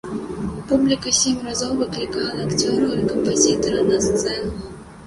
[0.69, 4.53] Публіка сем разоў выклікала акцёраў і кампазітара на сцэну.